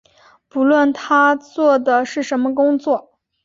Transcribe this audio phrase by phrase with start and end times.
[0.49, 3.19] 不论他做的是什么工作